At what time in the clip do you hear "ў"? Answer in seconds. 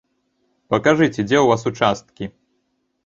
1.41-1.45